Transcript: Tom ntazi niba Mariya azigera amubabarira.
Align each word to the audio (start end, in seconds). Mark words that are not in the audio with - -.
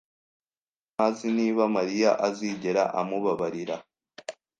Tom 0.03 0.89
ntazi 0.93 1.27
niba 1.37 1.63
Mariya 1.75 2.11
azigera 2.27 2.83
amubabarira. 2.99 3.75